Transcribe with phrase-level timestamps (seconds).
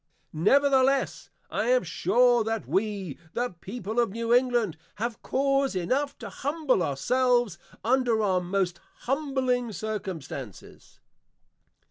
[0.33, 6.29] Nevertheless, I am sure that we, the People of New England, have cause enough to
[6.31, 10.99] Humble our selves under our most Humbling Circumstances.